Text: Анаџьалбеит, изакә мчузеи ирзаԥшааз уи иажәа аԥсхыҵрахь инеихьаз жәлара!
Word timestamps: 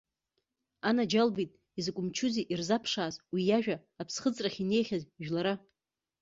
Анаџьалбеит, 0.87 1.51
изакә 1.79 2.01
мчузеи 2.05 2.49
ирзаԥшааз 2.51 3.15
уи 3.33 3.41
иажәа 3.49 3.75
аԥсхыҵрахь 4.01 4.59
инеихьаз 4.63 5.03
жәлара! 5.23 5.53